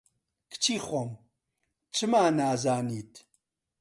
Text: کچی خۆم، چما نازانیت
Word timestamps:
کچی 0.51 0.75
خۆم، 0.85 1.11
چما 1.95 2.23
نازانیت 2.37 3.13